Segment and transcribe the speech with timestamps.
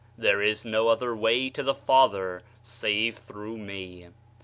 [0.17, 4.07] "There is no other way to the Father save through Me."